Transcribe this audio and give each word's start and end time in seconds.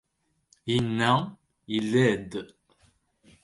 Inna, 0.75 1.11
illa-d. 1.77 2.31